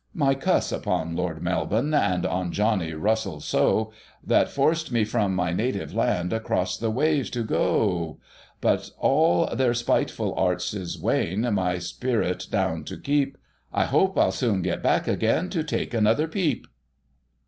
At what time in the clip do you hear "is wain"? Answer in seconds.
10.73-11.41